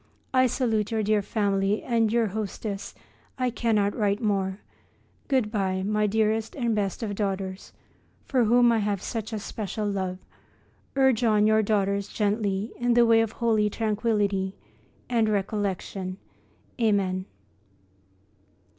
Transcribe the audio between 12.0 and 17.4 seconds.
gently in the way of holy tranquillity and recollection. Amen.